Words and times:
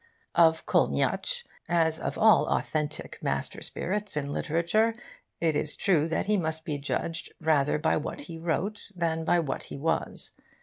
Of 0.33 0.65
Kolniyatsch, 0.65 1.43
as 1.69 1.99
of 1.99 2.17
all 2.17 2.47
authentic 2.47 3.19
master 3.21 3.61
spirits 3.61 4.17
in 4.17 4.31
literature, 4.33 4.95
it 5.39 5.55
is 5.55 5.75
true 5.75 6.07
that 6.07 6.25
he 6.25 6.37
must 6.37 6.65
be 6.65 6.79
judged 6.79 7.31
rather 7.39 7.77
by 7.77 7.97
what 7.97 8.21
he 8.21 8.39
wrote 8.39 8.89
than 8.95 9.23
by 9.23 9.37
what 9.39 9.61
he 9.69 9.77
was. 9.77 10.31